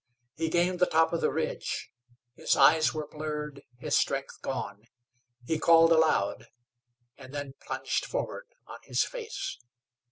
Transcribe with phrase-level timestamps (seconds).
[0.33, 1.91] He gained the top of the ridge;
[2.33, 4.87] his eyes were blurred, his strength gone.
[5.45, 6.47] He called aloud,
[7.19, 9.59] and then plunged forward on his face.